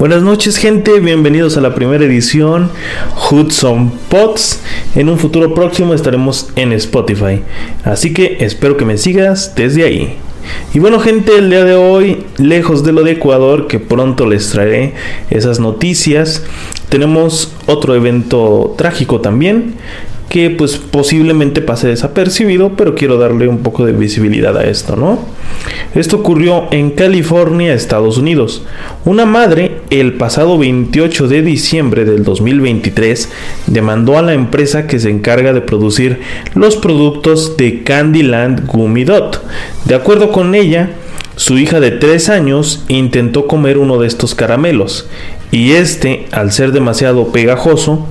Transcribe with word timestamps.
Buenas 0.00 0.22
noches 0.22 0.58
gente, 0.58 1.00
bienvenidos 1.00 1.56
a 1.56 1.60
la 1.60 1.74
primera 1.74 2.04
edición 2.04 2.70
Hudson 3.32 3.90
Pots. 4.08 4.60
En 4.94 5.08
un 5.08 5.18
futuro 5.18 5.54
próximo 5.54 5.92
estaremos 5.92 6.50
en 6.54 6.72
Spotify, 6.74 7.42
así 7.82 8.14
que 8.14 8.36
espero 8.38 8.76
que 8.76 8.84
me 8.84 8.96
sigas 8.96 9.56
desde 9.56 9.82
ahí. 9.82 10.16
Y 10.72 10.78
bueno 10.78 11.00
gente, 11.00 11.36
el 11.36 11.50
día 11.50 11.64
de 11.64 11.74
hoy, 11.74 12.26
lejos 12.36 12.84
de 12.84 12.92
lo 12.92 13.02
de 13.02 13.10
Ecuador, 13.10 13.66
que 13.66 13.80
pronto 13.80 14.24
les 14.24 14.48
traeré 14.50 14.94
esas 15.30 15.58
noticias, 15.58 16.44
tenemos 16.90 17.52
otro 17.66 17.96
evento 17.96 18.76
trágico 18.78 19.20
también, 19.20 19.74
que 20.28 20.50
pues 20.50 20.76
posiblemente 20.76 21.62
pase 21.62 21.88
desapercibido, 21.88 22.72
pero 22.76 22.94
quiero 22.94 23.16
darle 23.16 23.48
un 23.48 23.58
poco 23.58 23.86
de 23.86 23.92
visibilidad 23.92 24.56
a 24.56 24.64
esto, 24.64 24.94
¿no? 24.94 25.18
Esto 25.94 26.16
ocurrió 26.16 26.68
en 26.70 26.90
California, 26.90 27.72
Estados 27.72 28.18
Unidos. 28.18 28.62
Una 29.06 29.24
madre, 29.24 29.80
el 29.88 30.14
pasado 30.14 30.58
28 30.58 31.28
de 31.28 31.42
diciembre 31.42 32.04
del 32.04 32.24
2023, 32.24 33.30
demandó 33.68 34.18
a 34.18 34.22
la 34.22 34.34
empresa 34.34 34.86
que 34.86 34.98
se 34.98 35.10
encarga 35.10 35.54
de 35.54 35.62
producir 35.62 36.20
los 36.54 36.76
productos 36.76 37.56
de 37.56 37.82
Candyland 37.82 38.66
Gummy 38.66 39.04
Dot. 39.04 39.42
De 39.86 39.94
acuerdo 39.94 40.30
con 40.30 40.54
ella, 40.54 40.90
su 41.36 41.56
hija 41.56 41.80
de 41.80 41.92
3 41.92 42.28
años 42.28 42.84
intentó 42.88 43.46
comer 43.46 43.78
uno 43.78 43.98
de 43.98 44.08
estos 44.08 44.34
caramelos 44.34 45.08
y 45.50 45.72
este, 45.72 46.26
al 46.32 46.52
ser 46.52 46.72
demasiado 46.72 47.32
pegajoso, 47.32 48.06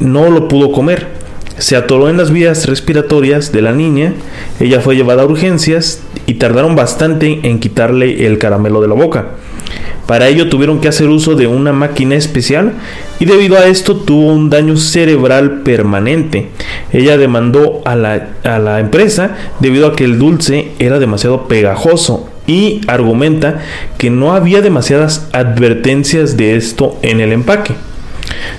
no 0.00 0.30
lo 0.30 0.48
pudo 0.48 0.72
comer 0.72 1.21
se 1.62 1.76
atoró 1.76 2.10
en 2.10 2.16
las 2.16 2.32
vías 2.32 2.66
respiratorias 2.66 3.52
de 3.52 3.62
la 3.62 3.70
niña, 3.70 4.14
ella 4.58 4.80
fue 4.80 4.96
llevada 4.96 5.22
a 5.22 5.26
urgencias 5.26 6.02
y 6.26 6.34
tardaron 6.34 6.74
bastante 6.74 7.38
en 7.44 7.60
quitarle 7.60 8.26
el 8.26 8.38
caramelo 8.38 8.80
de 8.80 8.88
la 8.88 8.94
boca. 8.94 9.26
Para 10.08 10.26
ello 10.26 10.48
tuvieron 10.48 10.80
que 10.80 10.88
hacer 10.88 11.08
uso 11.08 11.36
de 11.36 11.46
una 11.46 11.72
máquina 11.72 12.16
especial 12.16 12.72
y 13.20 13.26
debido 13.26 13.56
a 13.56 13.66
esto 13.66 13.94
tuvo 13.94 14.32
un 14.32 14.50
daño 14.50 14.76
cerebral 14.76 15.60
permanente. 15.62 16.48
Ella 16.92 17.16
demandó 17.16 17.80
a 17.84 17.94
la, 17.94 18.30
a 18.42 18.58
la 18.58 18.80
empresa 18.80 19.36
debido 19.60 19.86
a 19.86 19.94
que 19.94 20.02
el 20.02 20.18
dulce 20.18 20.72
era 20.80 20.98
demasiado 20.98 21.46
pegajoso 21.46 22.28
y 22.44 22.80
argumenta 22.88 23.60
que 23.98 24.10
no 24.10 24.32
había 24.32 24.62
demasiadas 24.62 25.28
advertencias 25.32 26.36
de 26.36 26.56
esto 26.56 26.98
en 27.02 27.20
el 27.20 27.32
empaque. 27.32 27.74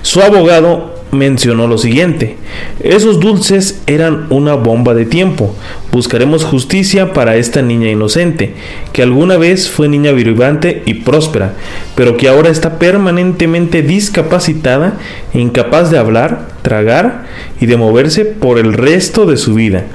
Su 0.03 0.21
abogado 0.21 0.92
mencionó 1.13 1.67
lo 1.67 1.77
siguiente, 1.77 2.37
esos 2.81 3.19
dulces 3.19 3.81
eran 3.87 4.27
una 4.29 4.55
bomba 4.55 4.93
de 4.93 5.05
tiempo, 5.05 5.55
buscaremos 5.91 6.43
justicia 6.43 7.13
para 7.13 7.37
esta 7.37 7.61
niña 7.61 7.89
inocente, 7.89 8.55
que 8.91 9.03
alguna 9.03 9.37
vez 9.37 9.69
fue 9.69 9.87
niña 9.87 10.11
vibrante 10.11 10.83
y 10.85 10.95
próspera, 10.95 11.53
pero 11.95 12.17
que 12.17 12.27
ahora 12.27 12.49
está 12.49 12.79
permanentemente 12.79 13.81
discapacitada, 13.81 14.97
incapaz 15.33 15.91
de 15.91 15.97
hablar, 15.97 16.49
tragar 16.61 17.25
y 17.61 17.65
de 17.65 17.77
moverse 17.77 18.25
por 18.25 18.59
el 18.59 18.73
resto 18.73 19.25
de 19.25 19.37
su 19.37 19.53
vida. 19.53 19.85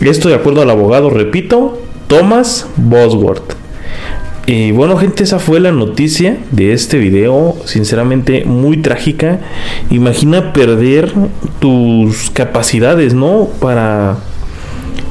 Esto 0.00 0.28
de 0.28 0.36
acuerdo 0.36 0.62
al 0.62 0.70
abogado, 0.70 1.10
repito, 1.10 1.82
Thomas 2.06 2.66
Bosworth. 2.76 3.57
Y 4.48 4.72
bueno 4.72 4.96
gente, 4.96 5.24
esa 5.24 5.38
fue 5.38 5.60
la 5.60 5.72
noticia 5.72 6.38
de 6.52 6.72
este 6.72 6.96
video, 6.96 7.54
sinceramente 7.66 8.46
muy 8.46 8.78
trágica. 8.78 9.40
Imagina 9.90 10.54
perder 10.54 11.12
tus 11.58 12.30
capacidades, 12.30 13.12
¿no? 13.12 13.50
Para, 13.60 14.16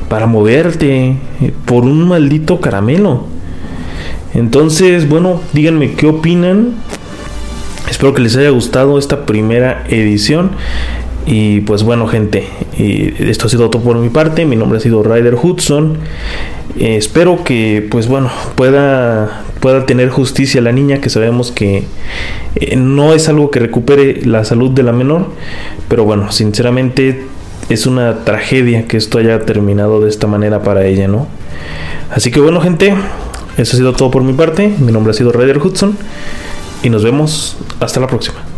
para 0.09 0.25
moverte 0.25 1.17
por 1.66 1.83
un 1.83 2.07
maldito 2.07 2.59
caramelo. 2.59 3.25
Entonces, 4.33 5.07
bueno, 5.07 5.39
díganme 5.53 5.91
qué 5.91 6.07
opinan. 6.07 6.73
Espero 7.88 8.16
que 8.16 8.23
les 8.23 8.35
haya 8.38 8.49
gustado 8.49 8.97
esta 8.97 9.27
primera 9.27 9.83
edición. 9.88 10.49
Y 11.27 11.59
pues 11.61 11.83
bueno, 11.83 12.07
gente, 12.07 12.47
esto 13.19 13.45
ha 13.45 13.49
sido 13.49 13.69
todo 13.69 13.83
por 13.83 13.97
mi 13.97 14.09
parte. 14.09 14.45
Mi 14.45 14.55
nombre 14.55 14.79
ha 14.79 14.81
sido 14.81 15.03
Ryder 15.03 15.35
Hudson. 15.35 15.97
Eh, 16.79 16.95
espero 16.97 17.43
que, 17.43 17.88
pues 17.89 18.07
bueno, 18.07 18.29
pueda, 18.55 19.43
pueda 19.59 19.85
tener 19.85 20.09
justicia 20.09 20.61
la 20.61 20.71
niña, 20.71 21.01
que 21.01 21.09
sabemos 21.09 21.51
que 21.51 21.85
eh, 22.55 22.75
no 22.75 23.13
es 23.13 23.29
algo 23.29 23.49
que 23.49 23.59
recupere 23.59 24.25
la 24.25 24.45
salud 24.45 24.71
de 24.71 24.83
la 24.83 24.91
menor. 24.91 25.27
Pero 25.89 26.03
bueno, 26.03 26.31
sinceramente 26.31 27.25
es 27.69 27.85
una 27.85 28.23
tragedia 28.23 28.85
que 28.88 28.97
esto 28.97 29.17
haya 29.17 29.41
terminado 29.41 30.01
de 30.01 30.09
esta 30.09 30.27
manera 30.27 30.61
para 30.61 30.85
ella, 30.85 31.07
¿no? 31.07 31.27
Así 32.11 32.31
que 32.31 32.39
bueno, 32.39 32.61
gente, 32.61 32.94
eso 33.57 33.75
ha 33.75 33.77
sido 33.77 33.94
todo 33.94 34.11
por 34.11 34.23
mi 34.23 34.33
parte. 34.33 34.73
Mi 34.79 34.91
nombre 34.91 35.11
ha 35.11 35.13
sido 35.13 35.31
Ryder 35.31 35.57
Hudson. 35.57 35.97
Y 36.83 36.89
nos 36.91 37.03
vemos 37.03 37.57
hasta 37.79 37.99
la 37.99 38.07
próxima. 38.07 38.56